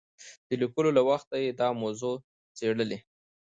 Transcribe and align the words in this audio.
د 0.47 0.49
لیکلو 0.61 0.89
له 0.97 1.01
وخته 1.09 1.35
یې 1.43 1.49
دا 1.59 1.67
موضوع 1.81 2.15
څېړلې. 2.57 2.99